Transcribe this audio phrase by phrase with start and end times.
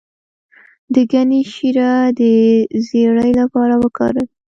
[0.93, 2.21] د ګني شیره د
[2.87, 4.27] زیړي لپاره وکاروئ